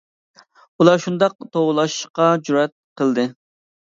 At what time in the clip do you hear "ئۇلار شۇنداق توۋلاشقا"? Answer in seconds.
0.83-2.31